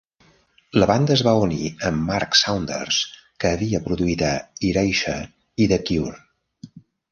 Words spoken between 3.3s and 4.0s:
que havia